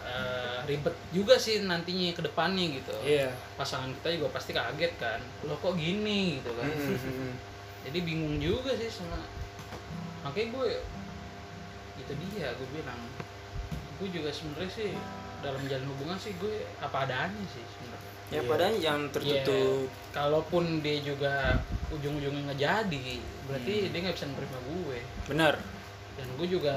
[0.06, 2.96] eh, ribet juga sih nantinya ke depannya gitu.
[3.02, 3.34] Iya.
[3.58, 5.20] Pasangan kita juga pasti kaget kan.
[5.50, 6.70] Lo kok gini gitu kan?
[6.70, 7.34] Mm-mm.
[7.88, 9.16] Jadi bingung juga sih sama
[10.22, 10.70] makanya gue
[11.98, 13.00] itu dia gue bilang.
[13.98, 14.92] Gue juga sebenarnya sih
[15.42, 18.12] dalam jalan hubungan sih gue apa adanya sih sebenarnya.
[18.28, 18.42] Ya Iya.
[18.44, 19.88] padahal jangan tertutup.
[19.88, 23.90] Ya, kalaupun dia juga ujung-ujungnya ngejadi berarti Hmm.
[23.90, 25.00] dia nggak bisa menerima gue
[25.32, 25.54] benar.
[26.20, 26.76] Dan gue juga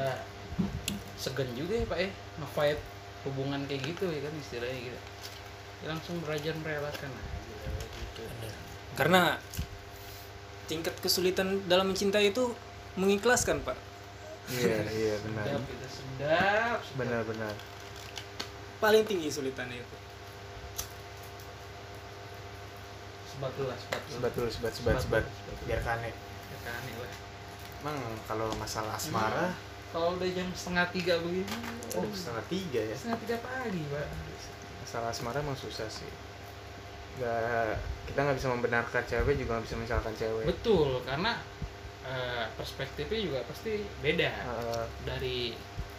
[1.18, 2.80] segan juga ya pak eh ngefight
[3.28, 4.98] hubungan kayak gitu ya kan istilahnya gitu.
[5.80, 7.10] Ya, langsung belajar merelakan.
[7.10, 8.22] Aja gitu
[8.96, 9.36] karena
[10.70, 12.54] tingkat kesulitan dalam mencintai itu
[12.94, 13.74] mengikhlaskan pak.
[14.46, 15.44] Iya iya benar.
[15.46, 16.78] Sedap sedap, sedap.
[16.94, 17.54] benar-benar
[18.80, 19.96] paling tinggi kesulitannya itu?
[23.28, 25.24] Sebat lu lah sebat sebat dulu sebat sebat sebat
[25.68, 26.10] biar kane
[26.50, 27.14] Ya kan, ya lah.
[27.80, 27.96] emang
[28.28, 29.54] kalau masalah asmara?
[29.94, 31.46] Kalau udah jam setengah tiga begini
[31.96, 32.96] oh, setengah tiga ya?
[32.96, 34.08] setengah tiga pagi pak.
[34.82, 36.10] Masalah asmara emang susah sih
[37.18, 37.74] nggak
[38.06, 40.44] kita nggak bisa membenarkan cewek juga nggak bisa menyalahkan cewek.
[40.46, 41.32] Betul karena
[42.06, 44.30] eh, perspektifnya juga pasti beda.
[44.30, 45.38] Eh, dari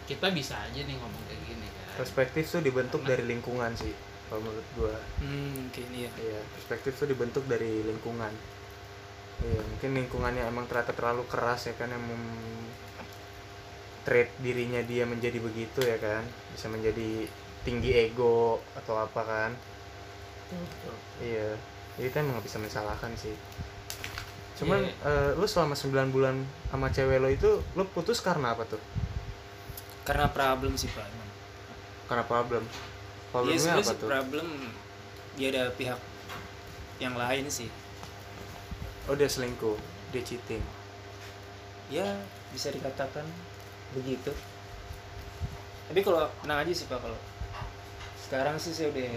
[0.02, 1.86] kita bisa aja nih ngomong kayak gini kan.
[2.00, 3.94] Perspektif tuh dibentuk Karena- dari lingkungan sih
[4.28, 4.96] kalau menurut gua.
[5.20, 8.32] Hmm, mungkin iya iya perspektif tuh dibentuk dari lingkungan.
[9.42, 12.24] Iya mungkin lingkungannya emang ternyata terlalu keras ya kan yang mem
[14.02, 17.26] treat dirinya dia menjadi begitu ya kan bisa menjadi
[17.62, 19.50] tinggi ego atau apa kan
[20.52, 20.94] Betul.
[21.20, 21.48] iya.
[21.96, 23.34] Jadi kita emang nggak bisa mensalahkan sih.
[24.56, 24.92] Cuman Iya.
[25.04, 26.36] eh, lu selama 9 bulan
[26.68, 28.80] sama cewek lo itu lu putus karena apa tuh?
[30.02, 31.30] Karena problem sih pak emang.
[32.02, 32.62] karena problem.
[32.62, 34.08] Iya problemnya sebenarnya apa sih tuh?
[34.10, 34.46] problem
[35.32, 36.00] dia ada pihak
[36.98, 37.68] yang lain sih.
[39.04, 40.60] Oh dia selingkuh dia cheating.
[41.88, 42.04] Ya
[42.52, 43.24] bisa dikatakan
[43.92, 44.28] begitu.
[45.88, 47.16] Tapi kalau tenang aja sih pak kalau
[48.22, 49.12] sekarang sih saya udah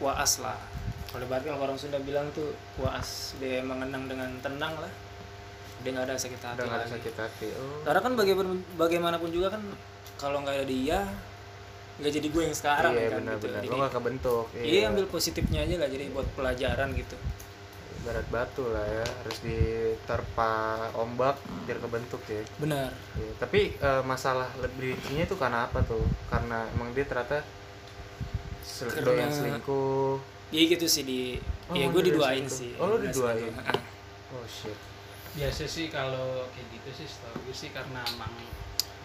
[0.00, 0.58] waas lah.
[1.10, 3.36] Kalau berarti kalau orang Sunda bilang tuh waas.
[3.38, 4.92] Dia mengenang dengan tenang lah.
[5.80, 7.80] Dia nggak ada sakit hati nggak ada sakit hati oh.
[7.88, 9.62] Karena kan bagaimana bagaimanapun juga kan
[10.20, 11.08] kalau nggak ada dia
[12.00, 13.60] nggak jadi gue yang sekarang iya kan benar-benar.
[13.60, 13.72] Gitu.
[13.72, 17.16] lo nggak kebentuk iya ambil positifnya aja lah jadi buat pelajaran gitu.
[18.00, 20.52] Barat batu lah ya harus diterpa
[20.96, 21.36] ombak
[21.68, 22.40] biar kebentuk ya.
[22.56, 22.88] Benar.
[23.20, 26.00] Iya, tapi eh, masalah lebih rincinya itu karena apa tuh?
[26.32, 27.44] Karena emang dia ternyata
[28.60, 30.16] sel- Karena- doyan selingkuh
[30.50, 31.20] Iya gitu sih di
[31.66, 33.54] Oh, ya emang gue diduain sih Oh, lu diduain?
[34.30, 34.74] oh shit
[35.30, 38.34] biasa sih kalau kayak gitu sih setahu gue sih karena emang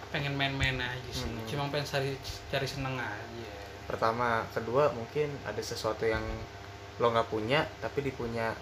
[0.07, 1.45] pengen main-main aja sih Hmm.
[1.45, 2.11] cuma pengen cari
[2.47, 3.49] cari seneng aja
[3.85, 6.25] pertama kedua mungkin ada sesuatu yang
[6.97, 8.57] lo nggak punya tapi dipunya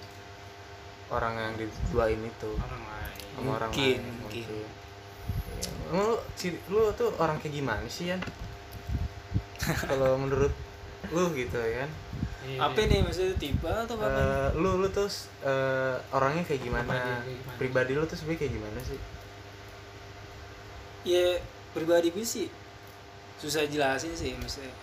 [1.08, 4.44] orang yang diduain itu orang lain sama orang Mungkin, lain mungkin.
[4.44, 4.68] Iya.
[5.86, 6.16] Emang lu,
[6.68, 8.20] lu tuh orang kayak gimana sih Yan?
[9.86, 10.52] kalau menurut
[11.14, 11.92] lu gitu ya kan?
[12.44, 14.06] Iya, apa nih maksudnya tipe atau apa?
[14.10, 15.08] Eh, lu lu tuh
[15.48, 16.92] eh, orangnya kayak gimana?
[16.92, 17.56] Dia kayak gimana?
[17.56, 19.00] pribadi lu tuh sebenarnya kayak gimana sih?
[21.08, 21.26] Ya
[21.72, 22.48] pribadi gue sih
[23.40, 24.74] susah jelasin sih maksudnya.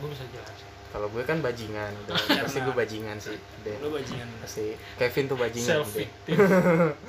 [0.00, 0.68] Gue bisa jelasin.
[0.88, 2.16] Kalau gue kan bajingan udah.
[2.48, 3.76] Pasti gue bajingan sih deh.
[3.84, 4.24] Lo bajingan.
[4.40, 4.72] Pasti.
[4.96, 6.08] Kevin tuh bajingan self deh.
[6.08, 6.48] Victim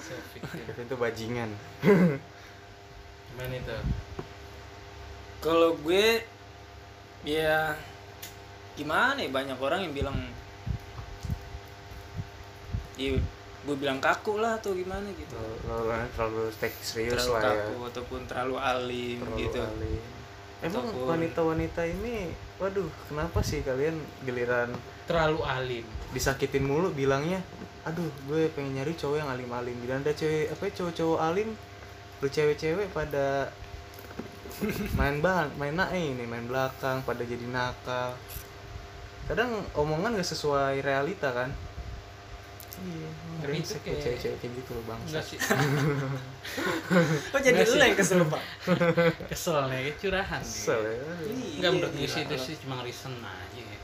[0.04, 1.50] self victim Kevin tuh bajingan.
[3.32, 3.78] Gimana itu?
[5.40, 6.28] Kalau gue
[7.24, 7.80] ya
[8.80, 10.16] gimana ya banyak orang yang bilang
[12.96, 13.16] ya
[13.60, 15.36] gue bilang kaku lah atau gimana gitu.
[15.36, 17.50] Lo, lo orangnya terlalu take serius terlalu lah ya.
[17.60, 19.60] kaku ataupun terlalu alim terlalu gitu.
[19.60, 20.04] alim.
[20.60, 22.16] emang Ataupun- wanita-wanita ini
[22.56, 24.72] waduh kenapa sih kalian giliran
[25.06, 25.86] terlalu alim.
[26.16, 27.44] disakitin mulu bilangnya
[27.84, 29.76] aduh gue pengen nyari cowok yang alim-alim.
[29.80, 31.50] Bilang ada cewek apa ya, cowok-cowok alim
[32.20, 33.48] lu cewek-cewek pada
[35.00, 38.12] main ban main na ini main belakang pada jadi nakal
[39.30, 41.54] kadang omongan gak sesuai realita kan
[42.80, 45.38] iya Tapi itu kayak- cewek-cewek kayak gitu loh bang enggak sih
[47.32, 48.44] kok jadi lu yang kesel pak
[49.32, 50.50] kesel nih kayak curahan nih.
[50.50, 50.96] kesel ya
[51.56, 53.78] Enggak menurut gue Iya, sih itu sih cuma reason aja ya.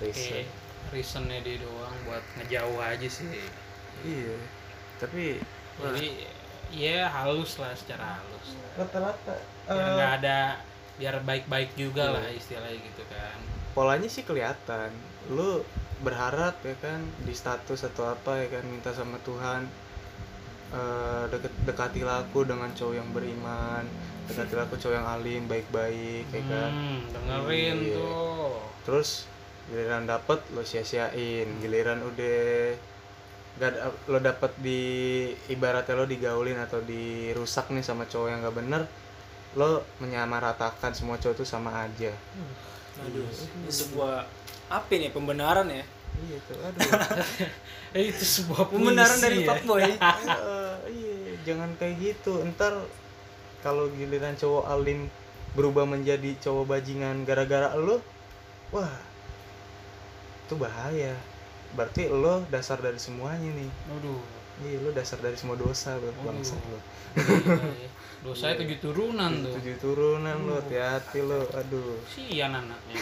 [0.00, 0.44] Reason.
[0.90, 3.26] Reasonnya dia doang buat ngejauh aja sih.
[4.02, 4.36] iya
[4.96, 5.38] tapi
[5.74, 6.08] Jadi
[6.70, 8.54] ya halus lah secara halus.
[8.72, 10.38] rata-rata Biar eh, nggak ada
[10.94, 12.14] biar baik-baik juga Iya.
[12.14, 13.38] lah istilahnya gitu kan.
[13.72, 14.90] Polanya sih kelihatan
[15.28, 15.62] lu
[16.00, 19.64] berharap ya kan di status atau apa ya kan minta sama Tuhan
[20.70, 23.84] eh deket dekatilah aku dengan cowok yang beriman
[24.24, 27.94] dekatilah aku cowok yang alim baik-baik ya kan Hmm, dengerin Iya.
[27.94, 28.56] tuh.
[28.82, 29.28] terus
[29.64, 32.74] giliran dapet lo sia-siain giliran udah
[33.54, 33.72] gak
[34.06, 34.80] lo dapet di
[35.46, 38.82] ibaratnya lo digaulin atau dirusak nih sama cowok yang gak bener
[39.52, 42.12] lo menyamaratakan semua cowok itu sama aja.
[43.04, 44.24] Aduh ini sebuah
[44.72, 45.84] apa nih pembenaran ya?
[46.12, 46.80] Iya tuh aduh.
[47.96, 49.52] Eh, itu sebuah pembenaran dari ya.
[49.52, 49.84] fuckboy.
[49.92, 52.40] Eh, iya jangan kayak gitu.
[52.56, 52.72] Ntar
[53.60, 55.12] kalau giliran cowok alim
[55.52, 58.00] berubah menjadi cowok bajingan gara-gara lo
[58.72, 58.92] wah
[60.48, 61.12] itu bahaya.
[61.76, 63.70] Berarti lo dasar dari semuanya nih.
[64.00, 64.20] Aduh.
[64.62, 66.78] iya lo dasar dari semua dosa bangsa lo
[68.22, 68.24] Ya.
[68.24, 69.52] Dosanya tujuh turunan tuh.
[69.58, 72.94] tujuh turunan lo hati-hati lo aduh Sian anaknya.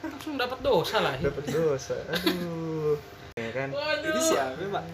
[0.00, 1.14] Langsung dapat dosa lah.
[1.16, 2.96] dapat dosa aduh
[3.34, 4.08] ya kan Waduh.
[4.08, 4.84] ini siapa pak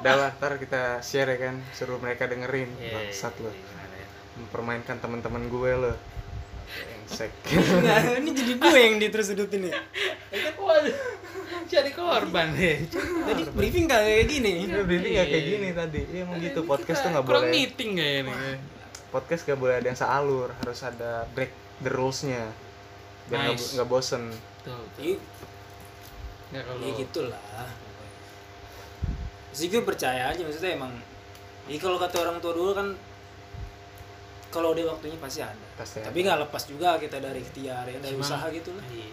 [0.00, 4.06] udah lah ntar kita share ya kan suruh mereka dengerin Iya, bangsat lo gimana ya.
[4.36, 5.92] mempermainkan teman-teman gue lo
[6.64, 7.28] Brengsek.
[7.84, 9.72] nah ini jadi gue yang diterus-terusin ya
[10.56, 10.96] Waduh.
[11.64, 12.86] Jadi korban deh.
[13.20, 16.00] tadi briefing gak kayak gini Iya, briefing kayak gini tadi.
[16.06, 17.52] Iya emang gitu podcast tuh nggak Kurang boleh.
[17.52, 18.56] meeting kayaknya nih.
[19.14, 22.50] Podcast nggak boleh ada yang sealur, harus ada break the rules-nya.
[23.30, 23.78] Biar nggak Nice.
[23.78, 24.34] nggak bosen.
[24.98, 25.16] Iya,
[26.54, 27.66] Ya kalau ya gitulah
[29.54, 30.90] sih gue percaya aja maksudnya emang
[31.70, 32.92] Iya kalau kata orang tua dulu kan
[34.52, 35.66] kalau udah waktunya pasti ada.
[35.74, 38.84] Pasti Tapi nggak lepas juga kita dari ikhtiar ya, dari usaha gitu lah.
[38.86, 39.08] Iya.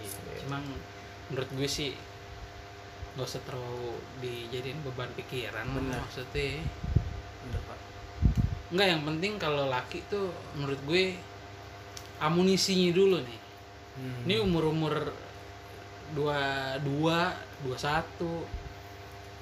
[0.46, 0.62] Cuman
[1.34, 1.96] menurut gue sih
[3.12, 5.98] gak usah terlalu dijadiin beban pikiran Bener.
[6.04, 6.62] maksudnya.
[8.72, 11.16] Enggak yang penting kalau laki tuh menurut gue
[12.18, 13.40] amunisinya dulu nih
[13.92, 14.24] Hmm.
[14.24, 15.12] ini umur umur
[16.16, 16.40] dua
[16.80, 18.48] dua dua satu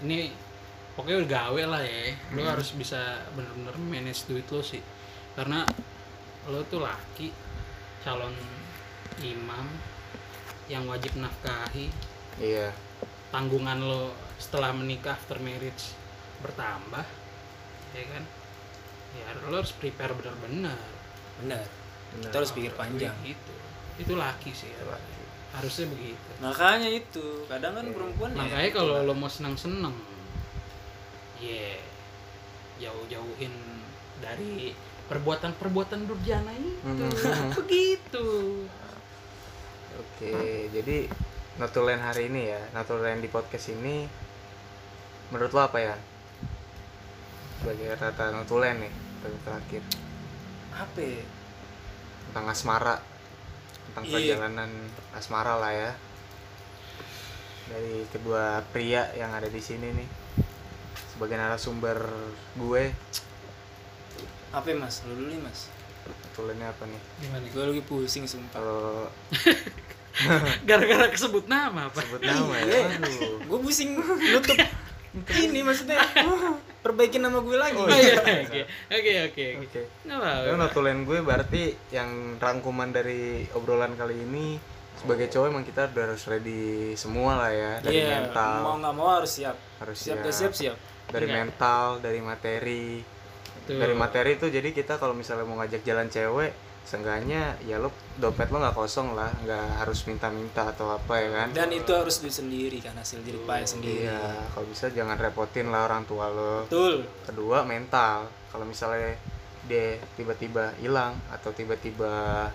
[0.01, 0.33] ini
[0.95, 2.49] pokoknya udah gawe lah ya lo Hmm.
[2.49, 2.97] harus bisa
[3.33, 4.81] bener-bener manage duit lo sih
[5.37, 5.61] karena
[6.45, 7.29] lo tuh laki
[8.01, 8.33] calon
[9.21, 9.69] imam
[10.65, 11.93] yang wajib nafkahi
[12.41, 12.73] Iya.
[13.29, 14.09] tanggungan lo
[14.41, 15.93] setelah menikah after marriage
[16.41, 17.05] bertambah
[17.91, 18.23] ya kan
[19.11, 20.77] ya lo harus prepare bener-bener
[21.39, 21.63] Bener.
[22.11, 22.25] Bener.
[22.25, 23.15] Kita harus pikir panjang.
[23.23, 23.53] itu
[23.97, 24.83] itu laki sih ya.
[25.51, 29.95] harusnya begitu Makanya itu, kadang kan perempuan ya makanya gitu kalau lo mau senang senang
[31.37, 31.75] ya
[32.79, 33.51] jauh-jauhin
[34.17, 34.71] dari
[35.05, 37.49] perbuatan-perbuatan durjana itu Mhm.
[37.57, 38.27] begitu
[39.97, 40.31] Oke,
[40.69, 41.11] jadi
[41.57, 44.07] notulen hari ini ya, notulen di podcast ini
[45.29, 45.95] menurut lo apa ya?
[47.59, 49.83] Sebagai rata notulen nih, yang terakhir
[50.71, 51.05] apa
[52.29, 52.95] tentang asmara,
[53.89, 54.13] tentang Iya.
[54.15, 54.71] perjalanan
[55.11, 55.91] asmara lah ya.
[57.67, 60.07] Dari kedua pria yang ada di sini nih,
[61.09, 61.99] sebagai narasumber
[62.55, 62.83] gue,
[64.49, 65.05] Apa ya, Mas?
[65.05, 65.69] Lu dulu nih, Mas.
[66.09, 66.97] notulennya apa nih?
[67.21, 68.57] gimana Gue lagi pusing sumpah.
[68.57, 69.05] Kalau
[70.69, 73.45] gara-gara kesebut nama apa sebut nama ya, Iya.
[73.45, 74.57] Gue pusing nutup
[75.45, 76.01] ini maksudnya
[76.79, 77.75] perbaikin nama gue lagi.
[77.75, 78.15] oh iya
[78.45, 84.55] oke oke oke oke Itu notulen gue berarti yang rangkuman dari obrolan kali ini
[84.95, 86.63] sebagai cowok emang kita udah harus ready
[86.93, 89.55] semua lah ya dari Iya, mental mau nggak mau harus siap.
[89.79, 90.77] harus Siap siap, siap siap siap.
[91.09, 91.39] dari Enggak.
[91.41, 92.87] mental dari materi
[93.63, 93.75] Tuh.
[93.75, 96.51] dari materi itu jadi kita kalau misalnya mau ngajak jalan cewek
[96.89, 101.47] seenggaknya ya lo dompet lo nggak kosong lah nggak harus minta-minta atau apa ya kan
[101.53, 104.03] Dan itu harus duit sendiri kan hasil jerih payah sendiri.
[104.03, 104.17] iya
[104.49, 107.05] kalau bisa jangan repotin lah orang tua lo Betul.
[107.23, 109.13] kedua mental kalau misalnya
[109.63, 112.49] dia tiba-tiba hilang atau tiba-tiba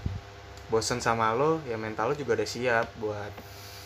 [0.66, 3.30] bosen sama lo ya mental lo juga udah siap buat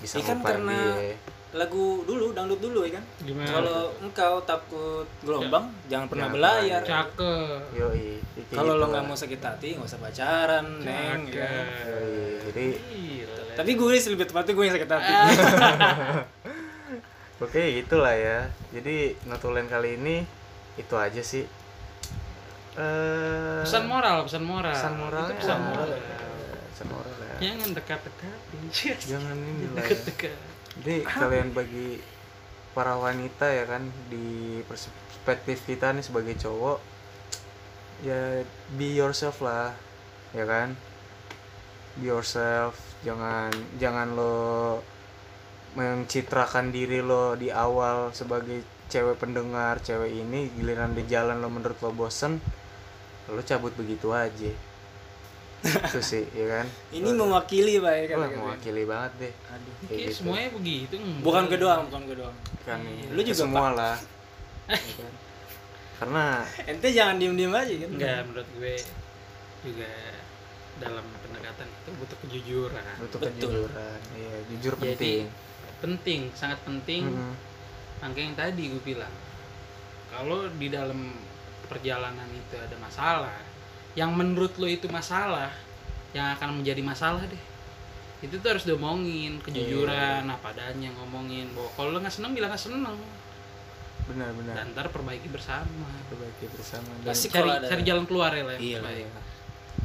[0.01, 1.13] bisa Ini kan karena- dia
[1.59, 3.05] Lagu dulu, dangdut dulu ya kan.
[3.21, 6.83] gimana Kalau engkau takut gelombang, jangan pernah Jangan belayar.
[6.87, 7.61] cakep.
[7.75, 11.27] Yoi Kalau lo nggak mau sakit hati, nggak usah pacaran, neng.
[11.27, 11.51] cakep ya.
[11.85, 13.43] Yoi, jadi Gila.
[13.59, 15.13] Tapi gue sih lebih tepatnya gue yang sakit hati.
[17.43, 18.47] oke gitulah ya.
[18.71, 20.23] Jadi notulen kali ini
[20.75, 21.43] itu aja sih.
[22.79, 24.71] Eh pesan moral pesan moral.
[24.71, 25.89] pesan moral itu pesan moral.
[26.71, 27.35] Pesan moral ya.
[27.39, 28.39] Jangan dekat-dekat
[29.03, 29.83] jangan ini lah ya.
[29.83, 30.39] dekat-dekat
[30.83, 31.99] jadi kalian bagi
[32.77, 36.79] para wanita ya kan di perspektif kita nih sebagai cowok
[38.07, 38.47] ya
[38.79, 39.75] be yourself lah
[40.31, 40.79] ya kan?
[41.99, 43.51] Be yourself jangan
[43.83, 44.79] jangan lo
[45.75, 51.79] mencitrakan diri lo di awal sebagai cewek pendengar cewek ini giliran di jalan lo menurut
[51.85, 52.41] lo bosen
[53.29, 54.51] lo cabut begitu aja
[55.59, 56.67] itu sih ya kan?
[56.95, 58.39] Ini mewakili pak ya kata-kata.
[58.39, 59.33] mewakili banget deh.
[59.51, 59.75] Aduh.
[59.91, 60.15] kayak gitu.
[60.23, 60.95] semuanya begitu.
[61.21, 62.37] Bukan gue doang bukan gue doang.
[62.63, 62.79] Kan
[63.11, 63.97] Lu juga, semua lah.
[64.69, 65.15] Ya kan?
[65.99, 66.25] karena
[66.63, 68.75] ente jangan diem diem aja kan enggak menurut gue
[69.67, 69.91] juga
[70.79, 72.95] dalam pendekatan itu butuh kejujuran.
[73.03, 73.35] Butuh Betul.
[73.35, 73.99] kejujuran.
[74.15, 75.23] Iya jujur Jadi, penting.
[75.83, 77.03] penting sangat penting.
[77.11, 77.35] Mhm.
[77.99, 79.15] makanya yang tadi gue bilang
[80.07, 81.19] kalau di dalam
[81.67, 83.35] perjalanan itu ada masalah
[83.95, 85.53] yang menurut lo itu masalah
[86.11, 87.43] yang akan menjadi masalah deh.
[88.19, 91.53] Itu tuh harus diomongin kejujuran apa adanya ngomongin.
[91.53, 92.97] Bahwa kalau lo nggak seneng bilang nggak seneng.
[94.07, 94.55] Benar benar.
[94.57, 95.87] Dan ntar perbaiki bersama.
[96.09, 99.07] Perbaiki bersama dan Pasti cari ada- cari jalan keluar ya lah Iya, terbaik.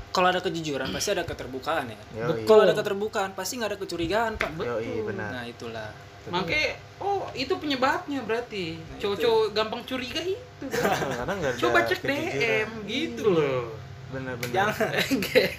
[0.09, 1.99] kalau ada kejujuran pasti ada keterbukaan ya.
[2.23, 2.45] Yoi.
[2.45, 4.49] kalau ada keterbukaan pasti nggak ada kecurigaan pak.
[4.55, 5.29] Yoi, benar.
[5.29, 5.89] Nah itulah.
[6.23, 8.79] Makanya oh itu penyebabnya berarti.
[8.79, 10.65] Nah, cowok-cowok gampang curiga itu.
[11.19, 12.31] Karena nggak ada coba cek kejujuran.
[12.31, 13.82] DM gitu loh
[14.13, 14.89] benar benar jangan.
[15.13, 15.49] Enggak.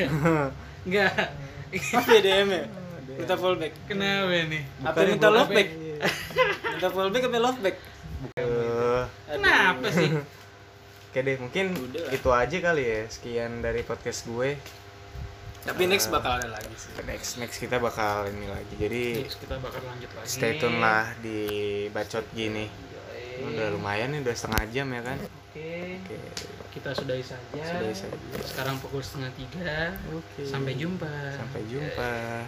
[0.84, 1.12] Enggak.
[1.74, 2.62] Apa ya DM ya?
[3.14, 3.72] Minta fallback.
[3.84, 5.68] Kenapa nih apa minta love back
[6.72, 7.76] minta fallback apa love back
[8.34, 10.08] Eh, kenapa sih?
[11.06, 12.10] Oke deh mungkin Udah lah.
[12.10, 14.58] itu aja kali ya sekian dari podcast gue.
[15.62, 16.90] Tapi next bakal ada lagi sih.
[17.04, 18.74] next next kita bakal ini lagi.
[18.74, 20.26] Jadi Next kita bakal lanjut lagi.
[20.26, 21.38] stay tune lah di
[21.88, 22.66] bacot gini.
[23.40, 25.18] Udah lumayan nih udah setengah jam ya kan?
[25.20, 26.02] Oke.
[26.02, 27.62] Oke kita sudahi saja.
[27.62, 28.18] Sudahi saja.
[28.42, 29.94] sekarang pukul setengah tiga.
[30.10, 30.42] Oke.
[30.42, 31.38] Sampai jumpa.
[31.38, 32.44] Sampai jumpa